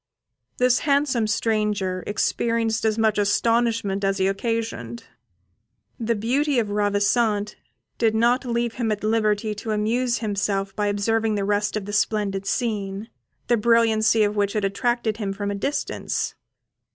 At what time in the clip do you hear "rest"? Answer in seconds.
11.45-11.77